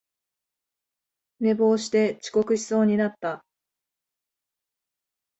[1.41, 3.45] 寝坊して遅刻しそうになった